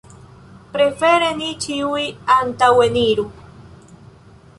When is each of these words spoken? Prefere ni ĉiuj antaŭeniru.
Prefere 0.77 1.27
ni 1.41 1.49
ĉiuj 1.65 2.01
antaŭeniru. 2.37 3.27